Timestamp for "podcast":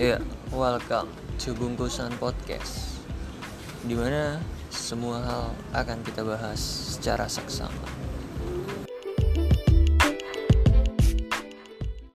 2.16-3.04